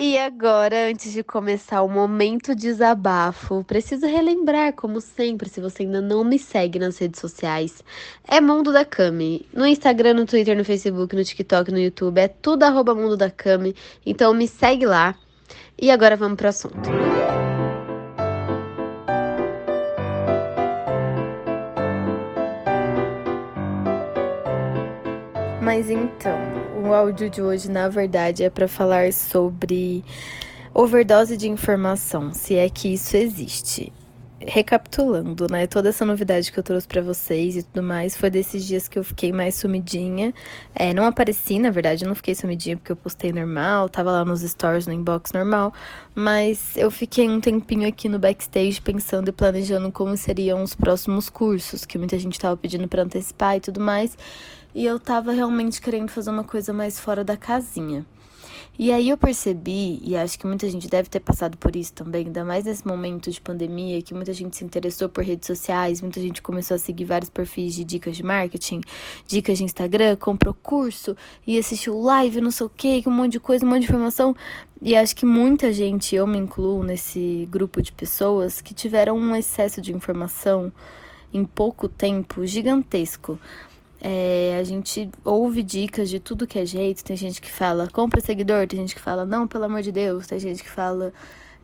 E 0.00 0.16
agora, 0.16 0.88
antes 0.88 1.12
de 1.12 1.24
começar 1.24 1.82
o 1.82 1.88
momento 1.88 2.54
desabafo, 2.54 3.64
preciso 3.64 4.06
relembrar, 4.06 4.72
como 4.72 5.00
sempre, 5.00 5.48
se 5.48 5.60
você 5.60 5.82
ainda 5.82 6.00
não 6.00 6.22
me 6.22 6.38
segue 6.38 6.78
nas 6.78 6.98
redes 6.98 7.20
sociais, 7.20 7.82
é 8.22 8.40
Mundo 8.40 8.72
da 8.72 8.84
Cami. 8.84 9.44
No 9.52 9.66
Instagram, 9.66 10.14
no 10.14 10.24
Twitter, 10.24 10.56
no 10.56 10.64
Facebook, 10.64 11.16
no 11.16 11.24
TikTok, 11.24 11.72
no 11.72 11.80
YouTube, 11.80 12.16
é 12.16 12.28
tudo 12.28 12.62
arroba 12.62 12.94
Mundo 12.94 13.16
da 13.16 13.28
Cami. 13.28 13.74
Então 14.06 14.32
me 14.32 14.46
segue 14.46 14.86
lá. 14.86 15.16
E 15.76 15.90
agora 15.90 16.14
vamos 16.14 16.36
pro 16.36 16.46
assunto. 16.46 16.88
Mas 25.60 25.90
então, 25.90 26.67
o 26.78 26.94
áudio 26.94 27.28
de 27.28 27.42
hoje, 27.42 27.70
na 27.70 27.88
verdade, 27.88 28.44
é 28.44 28.50
para 28.50 28.68
falar 28.68 29.12
sobre 29.12 30.04
overdose 30.72 31.36
de 31.36 31.48
informação, 31.48 32.32
se 32.32 32.54
é 32.54 32.68
que 32.70 32.88
isso 32.94 33.16
existe. 33.16 33.92
Recapitulando, 34.40 35.48
né? 35.50 35.66
Toda 35.66 35.88
essa 35.88 36.04
novidade 36.04 36.52
que 36.52 36.58
eu 36.58 36.62
trouxe 36.62 36.86
para 36.86 37.02
vocês 37.02 37.56
e 37.56 37.62
tudo 37.64 37.82
mais 37.82 38.16
foi 38.16 38.30
desses 38.30 38.64
dias 38.64 38.86
que 38.86 38.96
eu 38.96 39.02
fiquei 39.02 39.32
mais 39.32 39.56
sumidinha. 39.56 40.32
É, 40.72 40.94
não 40.94 41.04
apareci, 41.04 41.58
na 41.58 41.70
verdade, 41.72 42.04
eu 42.04 42.08
não 42.08 42.14
fiquei 42.14 42.36
sumidinha 42.36 42.76
porque 42.76 42.92
eu 42.92 42.96
postei 42.96 43.32
normal, 43.32 43.88
tava 43.88 44.12
lá 44.12 44.24
nos 44.24 44.42
stories, 44.42 44.86
no 44.86 44.92
inbox 44.92 45.32
normal, 45.32 45.74
mas 46.14 46.76
eu 46.76 46.88
fiquei 46.88 47.28
um 47.28 47.40
tempinho 47.40 47.88
aqui 47.88 48.08
no 48.08 48.20
backstage 48.20 48.80
pensando 48.80 49.28
e 49.28 49.32
planejando 49.32 49.90
como 49.90 50.16
seriam 50.16 50.62
os 50.62 50.76
próximos 50.76 51.28
cursos, 51.28 51.84
que 51.84 51.98
muita 51.98 52.16
gente 52.16 52.38
tava 52.38 52.56
pedindo 52.56 52.86
para 52.86 53.02
antecipar 53.02 53.56
e 53.56 53.60
tudo 53.60 53.80
mais 53.80 54.16
e 54.74 54.84
eu 54.84 54.98
tava 54.98 55.32
realmente 55.32 55.80
querendo 55.80 56.10
fazer 56.10 56.30
uma 56.30 56.44
coisa 56.44 56.72
mais 56.72 56.98
fora 56.98 57.24
da 57.24 57.36
casinha. 57.36 58.06
E 58.80 58.92
aí 58.92 59.08
eu 59.08 59.18
percebi, 59.18 60.00
e 60.04 60.16
acho 60.16 60.38
que 60.38 60.46
muita 60.46 60.70
gente 60.70 60.86
deve 60.86 61.08
ter 61.08 61.18
passado 61.18 61.58
por 61.58 61.74
isso 61.74 61.92
também, 61.92 62.26
ainda 62.26 62.44
mais 62.44 62.64
nesse 62.64 62.86
momento 62.86 63.28
de 63.28 63.40
pandemia, 63.40 64.00
que 64.00 64.14
muita 64.14 64.32
gente 64.32 64.56
se 64.56 64.64
interessou 64.64 65.08
por 65.08 65.24
redes 65.24 65.48
sociais, 65.48 66.00
muita 66.00 66.20
gente 66.20 66.40
começou 66.40 66.76
a 66.76 66.78
seguir 66.78 67.04
vários 67.04 67.28
perfis 67.28 67.74
de 67.74 67.82
dicas 67.82 68.16
de 68.16 68.22
marketing, 68.22 68.80
dicas 69.26 69.58
de 69.58 69.64
Instagram, 69.64 70.14
comprou 70.14 70.54
curso 70.54 71.16
e 71.44 71.58
assistiu 71.58 72.00
live, 72.00 72.40
não 72.40 72.52
sei 72.52 72.66
o 72.66 72.70
que, 72.70 73.02
um 73.04 73.10
monte 73.10 73.32
de 73.32 73.40
coisa, 73.40 73.66
um 73.66 73.68
monte 73.68 73.80
de 73.80 73.86
informação. 73.86 74.36
E 74.80 74.94
acho 74.94 75.16
que 75.16 75.26
muita 75.26 75.72
gente, 75.72 76.14
eu 76.14 76.24
me 76.24 76.38
incluo 76.38 76.84
nesse 76.84 77.48
grupo 77.50 77.82
de 77.82 77.90
pessoas, 77.90 78.60
que 78.60 78.72
tiveram 78.72 79.18
um 79.18 79.34
excesso 79.34 79.80
de 79.80 79.92
informação 79.92 80.72
em 81.34 81.44
pouco 81.44 81.88
tempo 81.88 82.46
gigantesco. 82.46 83.40
É, 84.00 84.56
a 84.60 84.64
gente 84.64 85.10
ouve 85.24 85.62
dicas 85.62 86.08
de 86.08 86.20
tudo 86.20 86.46
que 86.46 86.58
é 86.58 86.64
jeito. 86.64 87.04
Tem 87.04 87.16
gente 87.16 87.40
que 87.40 87.50
fala, 87.50 87.88
compra 87.92 88.20
seguidor. 88.20 88.66
Tem 88.66 88.80
gente 88.80 88.94
que 88.94 89.00
fala, 89.00 89.24
não, 89.24 89.46
pelo 89.46 89.64
amor 89.64 89.82
de 89.82 89.92
Deus. 89.92 90.26
Tem 90.26 90.38
gente 90.38 90.62
que 90.62 90.70
fala, 90.70 91.12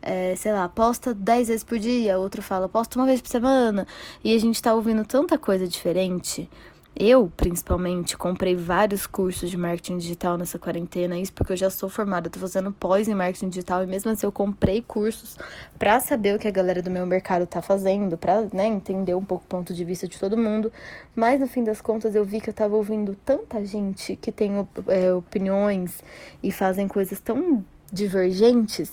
é, 0.01 0.35
sei 0.35 0.51
lá, 0.51 0.67
posta 0.67 1.13
10 1.13 1.47
vezes 1.47 1.63
por 1.63 1.79
dia. 1.79 2.17
Outro 2.17 2.41
fala, 2.41 2.67
posta 2.67 2.99
uma 2.99 3.05
vez 3.05 3.21
por 3.21 3.29
semana. 3.29 3.87
E 4.23 4.35
a 4.35 4.39
gente 4.39 4.61
tá 4.61 4.73
ouvindo 4.73 5.05
tanta 5.05 5.37
coisa 5.37 5.67
diferente 5.67 6.49
eu, 6.97 7.29
principalmente, 7.35 8.15
comprei 8.15 8.55
vários 8.55 9.05
cursos 9.05 9.49
de 9.49 9.57
marketing 9.57 9.97
digital 9.97 10.37
nessa 10.37 10.57
quarentena, 10.57 11.17
isso 11.17 11.33
porque 11.33 11.51
eu 11.51 11.57
já 11.57 11.69
sou 11.69 11.89
formada, 11.89 12.29
tô 12.29 12.39
fazendo 12.39 12.71
pós 12.71 13.09
em 13.09 13.13
marketing 13.13 13.49
digital 13.49 13.83
e 13.83 13.87
mesmo 13.87 14.11
assim 14.11 14.25
eu 14.25 14.31
comprei 14.31 14.81
cursos 14.81 15.37
para 15.77 15.99
saber 15.99 16.35
o 16.35 16.39
que 16.39 16.47
a 16.47 16.51
galera 16.51 16.81
do 16.81 16.89
meu 16.89 17.05
mercado 17.05 17.45
tá 17.45 17.61
fazendo, 17.61 18.17
para, 18.17 18.47
né, 18.53 18.67
entender 18.67 19.13
um 19.13 19.25
pouco 19.25 19.43
o 19.43 19.47
ponto 19.47 19.73
de 19.73 19.83
vista 19.83 20.07
de 20.07 20.17
todo 20.17 20.37
mundo. 20.37 20.71
Mas 21.13 21.37
no 21.39 21.47
fim 21.47 21.65
das 21.65 21.81
contas 21.81 22.15
eu 22.15 22.23
vi 22.23 22.39
que 22.39 22.49
eu 22.49 22.53
tava 22.53 22.77
ouvindo 22.77 23.13
tanta 23.25 23.63
gente 23.65 24.15
que 24.15 24.31
tem 24.31 24.65
é, 24.87 25.13
opiniões 25.13 26.01
e 26.41 26.49
fazem 26.49 26.87
coisas 26.87 27.19
tão 27.19 27.63
divergentes 27.91 28.91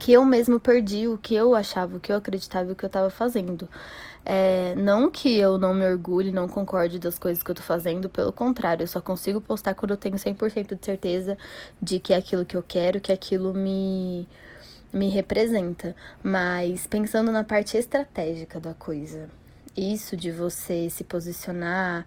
que 0.00 0.12
eu 0.14 0.24
mesmo 0.24 0.58
perdi 0.58 1.06
o 1.06 1.18
que 1.18 1.34
eu 1.34 1.54
achava, 1.54 1.98
o 1.98 2.00
que 2.00 2.10
eu 2.10 2.16
acreditava, 2.16 2.72
o 2.72 2.74
que 2.74 2.84
eu 2.84 2.88
estava 2.88 3.10
fazendo. 3.10 3.68
É, 4.24 4.74
não 4.74 5.10
que 5.10 5.36
eu 5.36 5.58
não 5.58 5.74
me 5.74 5.84
orgulhe, 5.84 6.32
não 6.32 6.48
concorde 6.48 6.98
das 6.98 7.18
coisas 7.18 7.42
que 7.42 7.50
eu 7.50 7.54
tô 7.54 7.62
fazendo, 7.62 8.08
pelo 8.08 8.32
contrário, 8.32 8.82
eu 8.82 8.86
só 8.86 9.00
consigo 9.00 9.42
postar 9.42 9.74
quando 9.74 9.90
eu 9.90 9.96
tenho 9.98 10.16
100% 10.16 10.78
de 10.78 10.84
certeza 10.84 11.36
de 11.80 12.00
que 12.00 12.14
é 12.14 12.16
aquilo 12.16 12.46
que 12.46 12.56
eu 12.56 12.62
quero, 12.66 12.98
que 13.00 13.12
aquilo 13.12 13.52
me, 13.52 14.26
me 14.90 15.10
representa. 15.10 15.94
Mas 16.22 16.86
pensando 16.86 17.30
na 17.30 17.44
parte 17.44 17.76
estratégica 17.76 18.58
da 18.58 18.72
coisa, 18.72 19.28
isso 19.76 20.16
de 20.16 20.30
você 20.30 20.88
se 20.88 21.04
posicionar 21.04 22.06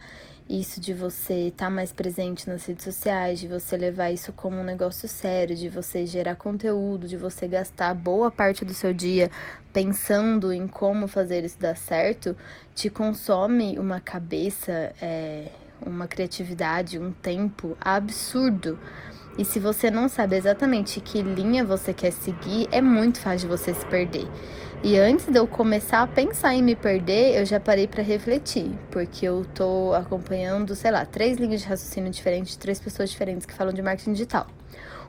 isso 0.49 0.79
de 0.79 0.93
você 0.93 1.47
estar 1.47 1.65
tá 1.65 1.69
mais 1.69 1.91
presente 1.91 2.49
nas 2.49 2.65
redes 2.65 2.83
sociais, 2.83 3.39
de 3.39 3.47
você 3.47 3.77
levar 3.77 4.11
isso 4.11 4.33
como 4.33 4.57
um 4.57 4.63
negócio 4.63 5.07
sério, 5.07 5.55
de 5.55 5.69
você 5.69 6.05
gerar 6.05 6.35
conteúdo, 6.35 7.07
de 7.07 7.17
você 7.17 7.47
gastar 7.47 7.93
boa 7.93 8.29
parte 8.29 8.65
do 8.65 8.73
seu 8.73 8.93
dia 8.93 9.31
pensando 9.71 10.53
em 10.53 10.67
como 10.67 11.07
fazer 11.07 11.43
isso 11.43 11.59
dar 11.59 11.75
certo, 11.75 12.37
te 12.75 12.89
consome 12.89 13.79
uma 13.79 13.99
cabeça, 13.99 14.93
é, 15.01 15.47
uma 15.85 16.07
criatividade, 16.07 16.99
um 16.99 17.11
tempo 17.11 17.75
absurdo. 17.81 18.77
E 19.37 19.43
se 19.43 19.59
você 19.59 19.89
não 19.89 20.07
sabe 20.07 20.35
exatamente 20.35 21.01
que 21.01 21.21
linha 21.23 21.65
você 21.65 21.91
quer 21.91 22.11
seguir, 22.11 22.67
é 22.71 22.81
muito 22.81 23.19
fácil 23.19 23.47
de 23.49 23.57
você 23.57 23.73
se 23.73 23.85
perder. 23.87 24.27
E 24.85 24.99
antes 24.99 25.27
de 25.27 25.39
eu 25.39 25.47
começar 25.47 26.01
a 26.01 26.07
pensar 26.07 26.53
em 26.53 26.61
me 26.61 26.75
perder, 26.75 27.39
eu 27.39 27.45
já 27.45 27.57
parei 27.57 27.87
para 27.87 28.03
refletir, 28.03 28.69
porque 28.91 29.25
eu 29.25 29.45
tô 29.55 29.93
acompanhando, 29.93 30.75
sei 30.75 30.91
lá, 30.91 31.05
três 31.05 31.37
linhas 31.37 31.61
de 31.61 31.67
raciocínio 31.67 32.11
diferentes 32.11 32.57
três 32.57 32.81
pessoas 32.81 33.09
diferentes 33.09 33.45
que 33.45 33.53
falam 33.53 33.73
de 33.73 33.81
marketing 33.81 34.11
digital. 34.11 34.45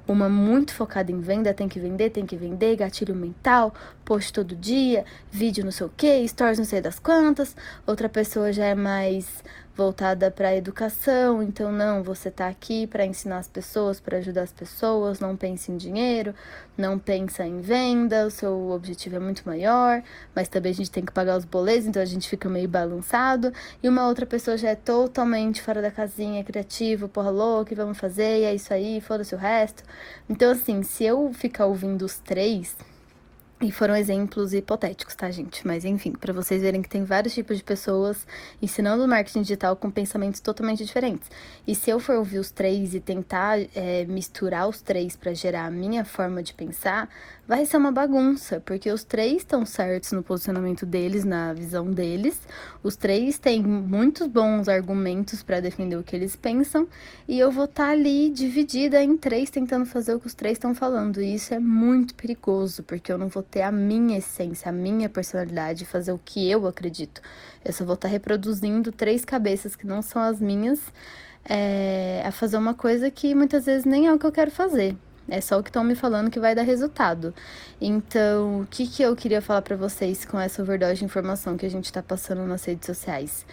Uma 0.07 0.29
muito 0.29 0.73
focada 0.73 1.11
em 1.11 1.19
venda, 1.19 1.53
tem 1.53 1.67
que 1.67 1.81
vender, 1.81 2.11
tem 2.11 2.25
que 2.25 2.37
vender, 2.37 2.77
gatilho 2.77 3.17
mental, 3.17 3.75
post 4.05 4.33
todo 4.33 4.55
dia, 4.55 5.05
vídeo 5.29 5.65
não 5.65 5.73
sei 5.73 5.87
o 5.87 5.93
que, 5.97 6.29
stories 6.29 6.59
não 6.59 6.65
sei 6.65 6.81
das 6.81 7.01
quantas. 7.01 7.57
Outra 7.85 8.09
pessoa 8.09 8.53
já 8.53 8.67
é 8.67 8.77
mais 8.77 9.43
voltada 9.77 10.31
para 10.31 10.49
a 10.49 10.57
educação, 10.57 11.43
então 11.43 11.73
não, 11.73 12.03
você 12.03 12.29
está 12.29 12.47
aqui 12.47 12.87
para 12.87 13.05
ensinar 13.05 13.39
as 13.39 13.49
pessoas, 13.49 13.99
para 13.99 14.19
ajudar 14.19 14.43
as 14.43 14.53
pessoas, 14.53 15.19
não 15.19 15.37
pense 15.37 15.73
em 15.73 15.77
dinheiro, 15.77 16.33
não 16.79 16.97
pensa 16.97 17.45
em 17.45 17.61
venda, 17.61 18.27
o 18.27 18.31
seu 18.31 18.71
objetivo 18.71 19.17
é 19.17 19.19
muito 19.19 19.43
maior, 19.45 20.01
mas 20.35 20.49
também 20.49 20.71
a 20.71 20.75
gente 20.75 20.91
tem 20.91 21.05
que 21.05 21.13
pagar 21.13 21.37
os 21.37 21.45
boletos, 21.45 21.87
então 21.87 22.01
a 22.01 22.07
gente 22.07 22.29
fica 22.29 22.49
meio 22.49 22.69
balançado, 22.69 23.53
e 23.83 23.89
uma 23.89 24.07
outra 24.07 24.25
pessoa 24.25 24.57
já 24.57 24.71
é 24.71 24.77
totalmente 24.77 25.61
fora 25.61 25.83
da 25.83 25.91
casinha, 25.91 26.45
criativo, 26.45 27.09
porra 27.09 27.31
louca, 27.31 27.75
vamos 27.75 27.99
fazer, 27.99 28.43
e 28.43 28.45
é 28.45 28.55
isso 28.55 28.73
aí, 28.73 29.01
foda-se 29.01 29.35
o 29.35 29.39
resto. 29.39 29.83
Então 30.29 30.53
assim, 30.53 30.85
se 30.85 31.05
eu 31.05 31.33
ficar 31.33 31.67
ouvindo 31.67 32.05
os 32.05 32.19
três, 32.21 32.77
e 33.65 33.73
foram 33.73 33.97
exemplos 33.97 34.53
hipotéticos, 34.53 35.15
tá, 35.15 35.31
gente? 35.31 35.67
Mas 35.67 35.87
enfim, 35.87 36.13
para 36.13 36.35
vocês 36.35 36.61
verem 36.61 36.83
que 36.83 36.89
tem 36.89 37.03
vários 37.03 37.33
tipos 37.33 37.57
de 37.57 37.65
pessoas 37.65 38.27
ensinando 38.61 39.09
marketing 39.09 39.41
digital 39.41 39.75
com 39.75 39.91
pensamentos 39.91 40.39
totalmente 40.39 40.85
diferentes. 40.85 41.31
E 41.67 41.75
se 41.75 41.89
eu 41.89 41.99
for 41.99 42.17
ouvir 42.17 42.39
os 42.39 42.51
três 42.51 42.95
e 42.95 43.01
tentar 43.01 43.59
é, 43.75 44.05
misturar 44.05 44.69
os 44.69 44.83
três 44.83 45.17
para 45.17 45.33
gerar 45.33 45.65
a 45.65 45.71
minha 45.71 46.05
forma 46.05 46.43
de 46.43 46.53
pensar, 46.53 47.09
vai 47.47 47.65
ser 47.65 47.77
uma 47.77 47.93
bagunça, 47.93 48.61
porque 48.61 48.91
os 48.91 49.05
três 49.05 49.37
estão 49.39 49.65
certos 49.65 50.13
no 50.13 50.23
posicionamento 50.23 50.87
deles, 50.87 51.25
na 51.25 51.53
visão 51.53 51.91
deles. 51.91 52.41
Os 52.83 52.97
três 52.97 53.39
têm 53.39 53.63
muitos 53.63 54.27
bons 54.27 54.69
argumentos 54.69 55.43
para 55.43 55.61
defender 55.61 55.97
o 55.97 56.03
que 56.03 56.17
eles 56.17 56.37
pensam, 56.37 56.89
e 57.27 57.39
eu 57.39 57.51
vou 57.51 57.65
estar 57.65 57.87
tá 57.87 57.91
ali 57.93 58.31
dividida 58.31 59.03
em 59.03 59.17
três 59.17 59.51
tentando 59.51 59.87
fazer 59.87 60.15
o 60.15 60.21
que 60.21 60.27
os 60.27 60.35
três 60.35 60.57
estão 60.57 60.75
falando. 60.75 61.21
E 61.21 61.35
isso 61.35 61.55
é 61.55 61.59
muito 61.59 62.15
perigoso, 62.15 62.83
porque 62.83 63.13
eu 63.13 63.19
não 63.19 63.29
vou 63.29 63.43
ter 63.55 63.63
a 63.63 63.71
minha 63.71 64.19
essência, 64.19 64.69
a 64.69 64.73
minha 64.73 65.09
personalidade, 65.09 65.85
fazer 65.85 66.11
o 66.11 66.19
que 66.19 66.51
eu 66.51 66.67
acredito. 66.67 67.23
Eu 67.65 67.73
só 67.73 67.85
vou 67.85 67.95
estar 67.95 68.09
tá 68.09 68.13
reproduzindo 68.13 68.91
três 68.91 69.25
cabeças 69.25 69.77
que 69.77 69.87
não 69.87 70.03
são 70.03 70.21
as 70.21 70.41
minhas. 70.41 70.81
É, 71.49 72.23
a 72.25 72.33
fazer 72.33 72.57
uma 72.57 72.75
coisa 72.75 73.11
que 73.13 73.33
muitas 73.33 73.67
vezes 73.67 73.85
nem 73.85 74.09
é 74.09 74.13
o 74.13 74.19
que 74.19 74.27
eu 74.27 74.33
quero 74.33 74.51
fazer. 74.51 74.97
É 75.29 75.41
só 75.41 75.59
o 75.61 75.63
que 75.63 75.69
estão 75.69 75.85
me 75.85 75.95
falando 75.95 76.31
que 76.33 76.41
vai 76.41 76.53
dar 76.53 76.63
resultado. 76.63 77.33
Então, 77.81 78.63
o 78.63 78.67
que, 78.67 78.89
que 78.89 79.03
eu 79.05 79.15
queria 79.15 79.41
falar 79.41 79.63
para 79.63 79.77
vocês 79.77 80.25
com 80.25 80.41
essa 80.41 80.61
overdose 80.61 80.97
de 80.97 81.05
informação 81.05 81.57
que 81.57 81.65
a 81.65 81.71
gente 81.71 81.85
está 81.85 82.03
passando 82.03 82.45
nas 82.47 82.65
redes 82.65 82.87
sociais? 82.87 83.47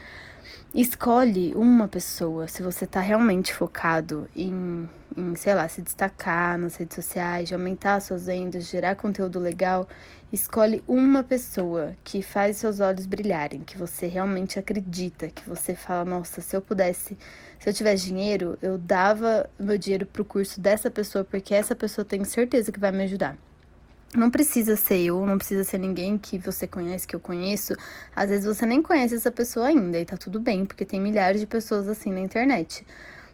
Escolhe 0.74 1.54
uma 1.54 1.86
pessoa, 1.86 2.48
se 2.48 2.64
você 2.64 2.86
está 2.86 3.02
realmente 3.02 3.54
focado 3.54 4.30
em, 4.34 4.90
em, 5.18 5.36
sei 5.36 5.54
lá, 5.54 5.68
se 5.68 5.82
destacar 5.82 6.58
nas 6.58 6.78
redes 6.78 6.96
sociais, 6.96 7.52
aumentar 7.52 8.00
suas 8.00 8.28
vendas, 8.28 8.70
gerar 8.70 8.96
conteúdo 8.96 9.38
legal. 9.38 9.86
Escolhe 10.32 10.82
uma 10.88 11.24
pessoa 11.24 11.94
que 12.06 12.22
faz 12.22 12.56
seus 12.56 12.80
olhos 12.80 13.06
brilharem, 13.06 13.60
que 13.60 13.78
você 13.78 14.08
realmente 14.08 14.58
acredita, 14.58 15.28
que 15.28 15.48
você 15.48 15.76
fala, 15.76 16.06
nossa, 16.06 16.40
se 16.40 16.56
eu 16.56 16.62
pudesse, 16.62 17.18
se 17.60 17.70
eu 17.70 17.74
tivesse 17.74 18.06
dinheiro, 18.06 18.58
eu 18.62 18.78
dava 18.78 19.50
meu 19.60 19.78
dinheiro 19.78 20.06
pro 20.06 20.24
curso 20.24 20.62
dessa 20.62 20.90
pessoa, 20.90 21.26
porque 21.26 21.54
essa 21.54 21.76
pessoa 21.76 22.06
tem 22.06 22.24
certeza 22.24 22.72
que 22.72 22.80
vai 22.80 22.94
me 22.94 23.04
ajudar. 23.04 23.38
Não 24.14 24.30
precisa 24.30 24.76
ser 24.76 25.00
eu, 25.00 25.26
não 25.26 25.38
precisa 25.38 25.64
ser 25.64 25.78
ninguém 25.78 26.18
que 26.18 26.38
você 26.38 26.68
conhece, 26.68 27.08
que 27.08 27.16
eu 27.16 27.20
conheço. 27.20 27.74
Às 28.14 28.30
vezes 28.30 28.46
você 28.46 28.66
nem 28.66 28.82
conhece 28.82 29.16
essa 29.16 29.32
pessoa 29.32 29.68
ainda 29.68 29.98
e 29.98 30.04
tá 30.04 30.18
tudo 30.18 30.38
bem, 30.38 30.66
porque 30.66 30.84
tem 30.84 31.00
milhares 31.00 31.40
de 31.40 31.48
pessoas 31.48 31.88
assim 31.88 32.12
na 32.12 32.20
internet. 32.20 32.86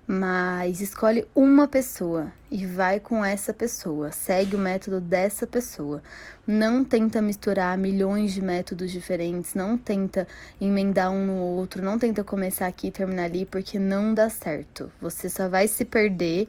Mas 0.06 0.80
escolhe 0.80 1.28
uma 1.34 1.68
pessoa 1.68 2.32
e 2.50 2.66
vai 2.66 3.00
com 3.00 3.26
essa 3.26 3.54
pessoa, 3.54 4.12
segue 4.12 4.56
o 4.56 4.60
método 4.60 5.02
dessa 5.02 5.48
pessoa. 5.48 6.02
Não 6.46 6.84
tenta 6.84 7.22
misturar 7.22 7.78
milhões 7.78 8.32
de 8.32 8.42
métodos 8.42 8.92
diferentes, 8.92 9.56
não 9.56 9.78
tenta 9.78 10.28
emendar 10.62 11.12
um 11.12 11.26
no 11.26 11.38
outro, 11.38 11.84
não 11.84 11.98
tenta 12.00 12.24
começar 12.24 12.68
aqui 12.68 12.88
e 12.88 12.92
terminar 12.92 13.24
ali, 13.24 13.46
porque 13.46 13.78
não 13.80 14.14
dá 14.14 14.30
certo. 14.30 14.90
Você 15.02 15.28
só 15.28 15.50
vai 15.50 15.68
se 15.68 15.84
perder, 15.84 16.48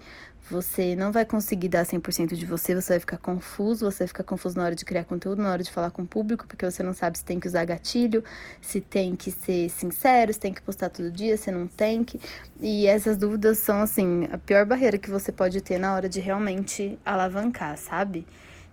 você 0.50 0.96
não 0.96 1.12
vai 1.12 1.24
conseguir 1.24 1.68
dar 1.68 1.84
100% 1.84 2.34
de 2.34 2.46
você, 2.46 2.74
você 2.74 2.94
vai 2.94 3.00
ficar 3.00 3.18
confuso, 3.18 3.90
você 3.90 3.98
vai 3.98 4.08
ficar 4.08 4.24
confuso 4.24 4.56
na 4.56 4.64
hora 4.64 4.74
de 4.74 4.84
criar 4.84 5.04
conteúdo, 5.04 5.42
na 5.42 5.50
hora 5.50 5.62
de 5.62 5.70
falar 5.70 5.90
com 5.90 6.02
o 6.02 6.06
público, 6.06 6.46
porque 6.46 6.64
você 6.64 6.82
não 6.82 6.94
sabe 6.94 7.18
se 7.18 7.24
tem 7.24 7.38
que 7.38 7.46
usar 7.46 7.64
gatilho, 7.64 8.24
se 8.60 8.80
tem 8.80 9.14
que 9.14 9.30
ser 9.30 9.68
sincero, 9.68 10.32
se 10.32 10.40
tem 10.40 10.52
que 10.52 10.62
postar 10.62 10.88
todo 10.88 11.10
dia, 11.10 11.36
se 11.36 11.50
não 11.50 11.66
tem 11.66 12.02
que. 12.02 12.20
E 12.60 12.86
essas 12.86 13.16
dúvidas 13.16 13.58
são, 13.58 13.82
assim, 13.82 14.26
a 14.32 14.38
pior 14.38 14.64
barreira 14.64 14.96
que 14.96 15.10
você 15.10 15.30
pode 15.30 15.60
ter 15.60 15.78
na 15.78 15.94
hora 15.94 16.08
de 16.08 16.20
realmente 16.20 16.98
alavancar, 17.04 17.76
sabe? 17.76 18.26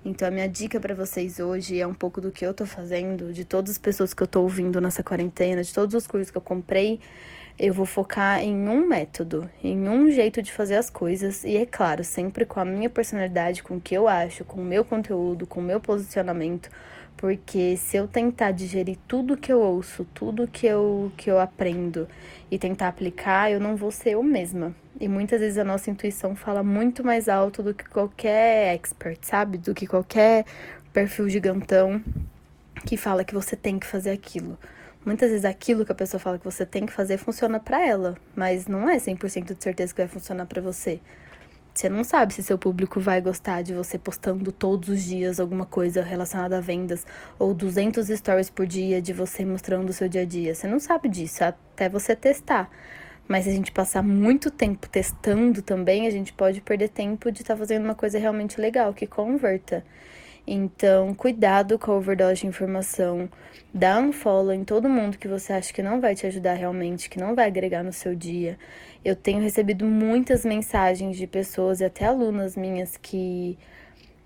Então, 0.06 0.28
a 0.28 0.32
minha 0.32 0.48
dica 0.48 0.80
para 0.80 0.94
vocês 0.94 1.40
hoje 1.40 1.80
é 1.80 1.88
um 1.88 1.94
pouco 1.94 2.22
do 2.22 2.32
que 2.32 2.46
eu 2.46 2.54
tô 2.54 2.66
fazendo, 2.66 3.34
de 3.34 3.44
todas 3.44 3.72
as 3.72 3.78
pessoas 3.80 4.14
que 4.14 4.22
eu 4.22 4.28
tô 4.28 4.42
ouvindo 4.44 4.80
nessa 4.80 5.02
quarentena, 5.02 5.64
de 5.64 5.74
todos 5.74 5.96
os 5.96 6.06
cursos 6.06 6.30
que 6.30 6.38
eu 6.38 6.42
comprei 6.42 7.00
eu 7.58 7.74
vou 7.74 7.86
focar 7.86 8.42
em 8.42 8.68
um 8.68 8.86
método, 8.86 9.50
em 9.64 9.88
um 9.88 10.12
jeito 10.12 10.42
de 10.42 10.52
fazer 10.52 10.76
as 10.76 10.90
coisas 10.90 11.44
e 11.46 11.56
é 11.56 11.66
claro, 11.66 12.04
sempre 12.04 12.46
com 12.46 12.60
a 12.60 12.66
minha 12.66 12.90
personalidade, 12.90 13.64
com 13.64 13.78
o 13.78 13.82
que 13.82 13.96
eu 13.96 14.08
acho, 14.08 14.44
com 14.44 14.62
o 14.62 14.66
meu 14.66 14.84
conteúdo, 14.84 15.48
com 15.48 15.62
o 15.62 15.64
meu 15.64 15.80
posicionamento, 15.80 16.70
porque 17.16 17.78
se 17.78 17.96
eu 17.96 18.08
tentar 18.08 18.52
digerir 18.52 18.98
tudo 19.08 19.38
que 19.38 19.52
eu 19.52 19.60
ouço, 19.62 20.06
tudo 20.14 20.48
que 20.48 20.68
eu 20.68 21.12
que 21.16 21.32
eu 21.32 21.40
aprendo 21.40 22.08
e 22.52 22.60
tentar 22.60 22.90
aplicar, 22.90 23.50
eu 23.50 23.60
não 23.60 23.76
vou 23.76 23.90
ser 23.90 24.12
eu 24.12 24.24
mesma. 24.24 24.76
E 25.00 25.08
muitas 25.08 25.40
vezes 25.40 25.58
a 25.58 25.64
nossa 25.64 25.90
intuição 25.90 26.36
fala 26.36 26.62
muito 26.64 27.04
mais 27.06 27.30
alto 27.30 27.64
do 27.64 27.74
que 27.74 27.86
qualquer 27.86 28.74
expert, 28.74 29.20
sabe? 29.22 29.58
Do 29.58 29.74
que 29.74 29.88
qualquer 29.88 30.46
perfil 30.94 31.30
gigantão 31.30 32.02
que 32.86 32.98
fala 32.98 33.24
que 33.24 33.34
você 33.34 33.56
tem 33.56 33.80
que 33.80 33.86
fazer 33.86 34.12
aquilo. 34.12 34.58
Muitas 35.06 35.30
vezes 35.30 35.46
aquilo 35.46 35.86
que 35.86 35.92
a 35.92 35.96
pessoa 35.96 36.20
fala 36.20 36.40
que 36.40 36.46
você 36.46 36.66
tem 36.66 36.84
que 36.84 36.92
fazer 36.92 37.18
funciona 37.18 37.60
para 37.60 37.86
ela, 37.86 38.16
mas 38.36 38.66
não 38.66 38.90
é 38.90 38.98
100% 38.98 39.56
de 39.56 39.64
certeza 39.64 39.94
que 39.94 40.02
vai 40.02 40.08
funcionar 40.08 40.48
para 40.48 40.62
você. 40.62 41.00
Você 41.76 41.90
não 41.90 42.04
sabe 42.04 42.34
se 42.34 42.42
seu 42.42 42.58
público 42.58 43.00
vai 43.00 43.22
gostar 43.22 43.62
de 43.62 43.74
você 43.74 44.00
postando 44.00 44.52
todos 44.52 44.90
os 44.90 45.04
dias 45.04 45.40
alguma 45.40 45.66
coisa 45.66 46.02
relacionada 46.02 46.58
a 46.58 46.62
vendas 46.62 47.06
ou 47.38 47.54
200 47.54 48.08
stories 48.08 48.50
por 48.50 48.66
dia 48.66 49.00
de 49.02 49.14
você 49.14 49.46
mostrando 49.46 49.90
o 49.90 49.94
seu 49.94 50.08
dia 50.10 50.22
a 50.22 50.26
dia. 50.26 50.56
Você 50.56 50.68
não 50.68 50.80
sabe 50.80 51.08
disso 51.08 51.44
até 51.44 51.88
você 51.88 52.16
testar. 52.16 52.72
Mas 53.28 53.44
se 53.44 53.50
a 53.50 53.54
gente 53.54 53.72
passar 53.72 54.02
muito 54.02 54.50
tempo 54.50 54.88
testando 54.88 55.62
também, 55.62 56.08
a 56.08 56.12
gente 56.12 56.32
pode 56.32 56.62
perder 56.62 56.90
tempo 56.90 57.32
de 57.32 57.42
estar 57.42 57.56
tá 57.56 57.60
fazendo 57.60 57.84
uma 57.84 57.96
coisa 57.96 58.18
realmente 58.18 58.60
legal, 58.60 58.94
que 58.94 59.06
converta. 59.06 59.84
Então, 60.48 61.14
cuidado 61.16 61.80
com 61.80 61.92
a 61.92 61.96
overdose 61.96 62.42
de 62.42 62.48
informação. 62.48 63.28
Dá 63.74 64.00
um 64.00 64.12
follow 64.12 64.54
em 64.54 64.64
todo 64.64 64.88
mundo 64.88 65.18
que 65.18 65.28
você 65.28 65.54
acha 65.54 65.74
que 65.74 65.82
não 65.82 66.00
vai 66.00 66.14
te 66.16 66.28
ajudar 66.28 66.54
realmente, 66.54 67.10
que 67.10 67.20
não 67.20 67.34
vai 67.34 67.48
agregar 67.48 67.84
no 67.84 67.92
seu 67.92 68.16
dia. 68.16 68.58
Eu 69.04 69.16
tenho 69.16 69.42
recebido 69.42 69.86
muitas 69.86 70.46
mensagens 70.46 71.18
de 71.18 71.26
pessoas 71.26 71.82
e 71.82 71.86
até 71.86 72.06
alunas 72.06 72.56
minhas 72.56 72.96
que 72.96 73.58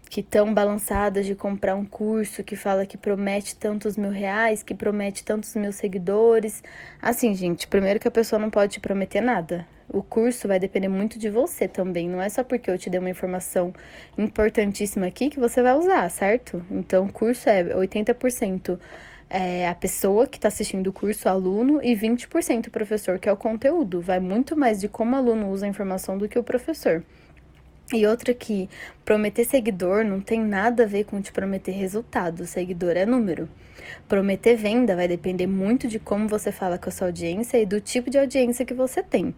que 0.09 0.21
estão 0.21 0.53
balançadas 0.53 1.25
de 1.25 1.35
comprar 1.35 1.75
um 1.75 1.85
curso 1.85 2.43
que 2.43 2.55
fala 2.55 2.85
que 2.85 2.97
promete 2.97 3.55
tantos 3.55 3.95
mil 3.95 4.09
reais, 4.09 4.63
que 4.63 4.73
promete 4.73 5.23
tantos 5.23 5.55
mil 5.55 5.71
seguidores. 5.71 6.63
Assim, 6.99 7.35
gente, 7.35 7.67
primeiro 7.67 7.99
que 7.99 8.07
a 8.07 8.11
pessoa 8.11 8.39
não 8.39 8.49
pode 8.49 8.73
te 8.73 8.79
prometer 8.79 9.21
nada. 9.21 9.67
O 9.87 10.01
curso 10.01 10.47
vai 10.47 10.59
depender 10.59 10.87
muito 10.87 11.17
de 11.19 11.29
você 11.29 11.67
também. 11.67 12.09
Não 12.09 12.21
é 12.21 12.29
só 12.29 12.43
porque 12.43 12.69
eu 12.69 12.77
te 12.77 12.89
dei 12.89 12.99
uma 12.99 13.09
informação 13.09 13.73
importantíssima 14.17 15.07
aqui 15.07 15.29
que 15.29 15.39
você 15.39 15.61
vai 15.61 15.75
usar, 15.75 16.09
certo? 16.09 16.63
Então, 16.71 17.05
o 17.05 17.13
curso 17.13 17.49
é 17.49 17.63
80% 17.63 18.79
é 19.29 19.67
a 19.67 19.75
pessoa 19.75 20.25
que 20.25 20.37
está 20.37 20.47
assistindo 20.47 20.87
o 20.87 20.93
curso, 20.93 21.27
o 21.27 21.31
aluno, 21.31 21.79
e 21.83 21.95
20% 21.95 22.67
o 22.67 22.71
professor, 22.71 23.19
que 23.19 23.29
é 23.29 23.31
o 23.31 23.37
conteúdo. 23.37 24.01
Vai 24.01 24.19
muito 24.19 24.57
mais 24.57 24.79
de 24.79 24.87
como 24.87 25.15
o 25.15 25.19
aluno 25.19 25.51
usa 25.51 25.67
a 25.67 25.69
informação 25.69 26.17
do 26.17 26.27
que 26.27 26.39
o 26.39 26.43
professor. 26.43 27.03
E 27.91 28.05
outra 28.05 28.33
que 28.33 28.69
prometer 29.03 29.45
seguidor 29.45 30.05
não 30.05 30.21
tem 30.21 30.39
nada 30.39 30.83
a 30.83 30.85
ver 30.85 31.05
com 31.05 31.19
te 31.21 31.31
prometer 31.31 31.71
resultado. 31.71 32.45
Seguidor 32.45 32.95
é 32.95 33.05
número. 33.05 33.49
Prometer 34.07 34.55
venda 34.55 34.95
vai 34.95 35.07
depender 35.07 35.47
muito 35.47 35.87
de 35.87 35.97
como 35.97 36.27
você 36.27 36.51
fala 36.51 36.77
com 36.77 36.89
a 36.89 36.91
sua 36.91 37.07
audiência 37.07 37.57
e 37.57 37.65
do 37.65 37.81
tipo 37.81 38.09
de 38.09 38.19
audiência 38.19 38.65
que 38.65 38.73
você 38.73 39.01
tem 39.01 39.33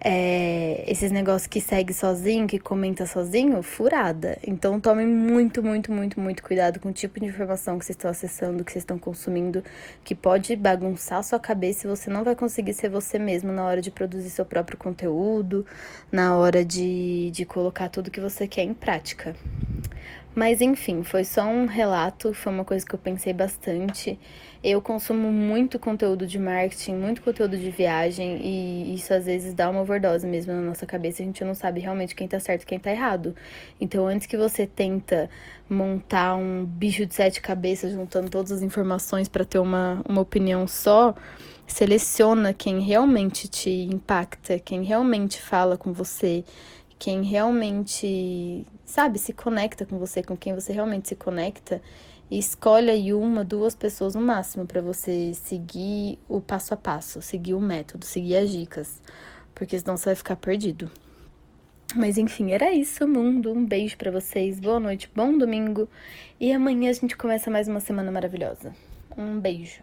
é, 0.00 0.84
esses 0.86 1.10
negócios 1.10 1.46
que 1.46 1.60
segue 1.60 1.92
sozinho, 1.92 2.46
que 2.46 2.58
comenta 2.58 3.04
sozinho, 3.06 3.62
furada. 3.62 4.38
Então 4.46 4.78
tome 4.80 5.04
muito, 5.04 5.62
muito, 5.62 5.92
muito, 5.92 6.20
muito 6.20 6.42
cuidado 6.42 6.78
com 6.78 6.90
o 6.90 6.92
tipo 6.92 7.18
de 7.18 7.26
informação 7.26 7.78
que 7.78 7.84
vocês 7.84 7.96
estão 7.96 8.10
acessando, 8.10 8.64
que 8.64 8.72
vocês 8.72 8.82
estão 8.82 8.98
consumindo, 8.98 9.62
que 10.04 10.14
pode 10.14 10.54
bagunçar 10.54 11.22
sua 11.24 11.40
cabeça 11.40 11.86
e 11.86 11.90
você 11.90 12.10
não 12.10 12.22
vai 12.22 12.36
conseguir 12.36 12.74
ser 12.74 12.88
você 12.88 13.18
mesmo 13.18 13.52
na 13.52 13.64
hora 13.64 13.80
de 13.80 13.90
produzir 13.90 14.30
seu 14.30 14.44
próprio 14.44 14.78
conteúdo, 14.78 15.66
na 16.12 16.36
hora 16.36 16.64
de, 16.64 17.30
de 17.32 17.44
colocar 17.44 17.88
tudo 17.88 18.10
que 18.10 18.20
você 18.20 18.46
quer 18.46 18.62
em 18.62 18.74
prática. 18.74 19.34
Mas 20.38 20.60
enfim, 20.60 21.02
foi 21.02 21.24
só 21.24 21.42
um 21.42 21.66
relato, 21.66 22.32
foi 22.32 22.52
uma 22.52 22.64
coisa 22.64 22.86
que 22.86 22.94
eu 22.94 22.98
pensei 22.98 23.32
bastante. 23.32 24.16
Eu 24.62 24.80
consumo 24.80 25.32
muito 25.32 25.80
conteúdo 25.80 26.28
de 26.28 26.38
marketing, 26.38 26.94
muito 26.94 27.22
conteúdo 27.22 27.56
de 27.58 27.68
viagem, 27.72 28.40
e 28.40 28.94
isso 28.94 29.12
às 29.12 29.26
vezes 29.26 29.52
dá 29.52 29.68
uma 29.68 29.80
overdose 29.80 30.24
mesmo 30.24 30.52
na 30.52 30.60
nossa 30.60 30.86
cabeça, 30.86 31.24
a 31.24 31.26
gente 31.26 31.44
não 31.44 31.54
sabe 31.54 31.80
realmente 31.80 32.14
quem 32.14 32.28
tá 32.28 32.38
certo 32.38 32.62
e 32.62 32.66
quem 32.66 32.78
tá 32.78 32.92
errado. 32.92 33.34
Então, 33.80 34.06
antes 34.06 34.28
que 34.28 34.36
você 34.36 34.64
tenta 34.64 35.28
montar 35.68 36.36
um 36.36 36.64
bicho 36.64 37.04
de 37.04 37.16
sete 37.16 37.40
cabeças, 37.40 37.90
juntando 37.90 38.30
todas 38.30 38.52
as 38.52 38.62
informações 38.62 39.28
para 39.28 39.44
ter 39.44 39.58
uma, 39.58 40.00
uma 40.08 40.20
opinião 40.20 40.68
só, 40.68 41.16
seleciona 41.66 42.54
quem 42.54 42.78
realmente 42.78 43.48
te 43.48 43.70
impacta, 43.70 44.56
quem 44.60 44.84
realmente 44.84 45.42
fala 45.42 45.76
com 45.76 45.92
você 45.92 46.44
quem 46.98 47.22
realmente, 47.22 48.66
sabe, 48.84 49.18
se 49.18 49.32
conecta 49.32 49.86
com 49.86 49.98
você, 49.98 50.22
com 50.22 50.36
quem 50.36 50.54
você 50.54 50.72
realmente 50.72 51.08
se 51.08 51.14
conecta, 51.14 51.80
e 52.30 52.38
escolhe 52.38 52.90
aí 52.90 53.14
uma, 53.14 53.44
duas 53.44 53.74
pessoas 53.74 54.14
no 54.14 54.20
máximo 54.20 54.66
para 54.66 54.82
você 54.82 55.32
seguir 55.34 56.18
o 56.28 56.40
passo 56.40 56.74
a 56.74 56.76
passo, 56.76 57.22
seguir 57.22 57.54
o 57.54 57.60
método, 57.60 58.04
seguir 58.04 58.36
as 58.36 58.50
dicas, 58.50 59.00
porque 59.54 59.78
senão 59.78 59.96
você 59.96 60.06
vai 60.06 60.14
ficar 60.14 60.36
perdido. 60.36 60.90
Mas 61.96 62.18
enfim, 62.18 62.50
era 62.50 62.70
isso, 62.70 63.08
mundo. 63.08 63.50
Um 63.50 63.64
beijo 63.64 63.96
para 63.96 64.10
vocês, 64.10 64.60
boa 64.60 64.78
noite, 64.78 65.10
bom 65.14 65.38
domingo, 65.38 65.88
e 66.38 66.52
amanhã 66.52 66.90
a 66.90 66.92
gente 66.92 67.16
começa 67.16 67.50
mais 67.50 67.66
uma 67.66 67.80
semana 67.80 68.12
maravilhosa. 68.12 68.74
Um 69.16 69.40
beijo. 69.40 69.80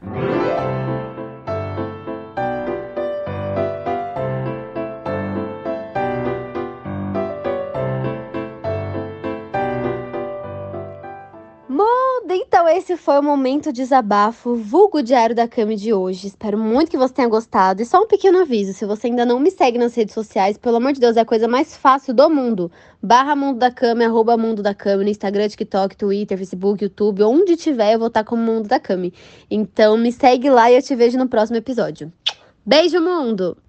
Esse 12.86 12.98
foi 12.98 13.18
o 13.18 13.24
momento 13.24 13.74
desabafo, 13.74 14.54
vulgo 14.54 15.02
diário 15.02 15.36
da 15.36 15.48
Cami 15.48 15.76
de 15.76 15.92
hoje. 15.92 16.28
Espero 16.28 16.56
muito 16.56 16.92
que 16.92 16.98
você 16.98 17.16
tenha 17.16 17.28
gostado. 17.28 17.82
E 17.82 17.86
só 17.86 18.04
um 18.04 18.08
pequeno 18.08 18.42
aviso: 18.42 18.74
se 18.74 18.86
você 18.86 19.08
ainda 19.08 19.26
não 19.26 19.40
me 19.40 19.50
segue 19.50 19.80
nas 19.80 19.96
redes 19.96 20.14
sociais, 20.14 20.56
pelo 20.56 20.76
amor 20.76 20.94
de 20.94 21.00
Deus, 21.00 21.18
é 21.18 21.22
a 21.22 21.26
coisa 21.26 21.48
mais 21.48 21.76
fácil 21.76 22.14
do 22.14 22.30
mundo. 22.30 22.72
Barra 23.02 23.36
Mundo 23.36 23.58
da 23.58 23.72
Cami, 23.72 24.04
arroba 24.04 24.38
Mundo 24.38 24.62
da 24.62 24.76
Cami, 24.76 25.04
no 25.04 25.10
Instagram, 25.10 25.48
TikTok, 25.48 25.98
Twitter, 25.98 26.38
Facebook, 26.38 26.84
YouTube, 26.84 27.24
onde 27.24 27.56
tiver, 27.56 27.96
eu 27.96 27.98
vou 27.98 28.08
estar 28.08 28.24
como 28.24 28.44
Mundo 28.44 28.68
da 28.68 28.80
Cami. 28.80 29.12
Então, 29.50 29.98
me 29.98 30.12
segue 30.12 30.52
lá 30.52 30.70
e 30.70 30.76
eu 30.76 30.82
te 30.84 30.96
vejo 30.96 31.18
no 31.18 31.28
próximo 31.28 31.58
episódio. 31.58 32.14
Beijo, 32.64 33.02
mundo! 33.02 33.58